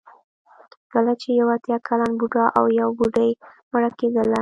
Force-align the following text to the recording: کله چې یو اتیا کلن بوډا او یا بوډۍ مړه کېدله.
کله 0.93 1.11
چې 1.21 1.29
یو 1.39 1.47
اتیا 1.55 1.77
کلن 1.87 2.11
بوډا 2.19 2.45
او 2.57 2.65
یا 2.77 2.85
بوډۍ 2.97 3.31
مړه 3.71 3.89
کېدله. 3.99 4.39